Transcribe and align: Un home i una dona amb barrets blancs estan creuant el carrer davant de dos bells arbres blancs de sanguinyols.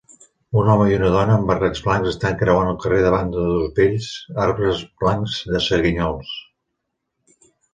Un 0.59 0.69
home 0.75 0.85
i 0.91 0.95
una 0.99 1.09
dona 1.15 1.35
amb 1.39 1.45
barrets 1.51 1.83
blancs 1.87 2.09
estan 2.13 2.39
creuant 2.39 2.71
el 2.71 2.79
carrer 2.85 2.99
davant 3.07 3.29
de 3.37 3.45
dos 3.51 3.69
bells 3.81 4.09
arbres 4.49 4.83
blancs 5.05 5.39
de 5.53 5.63
sanguinyols. 5.67 6.35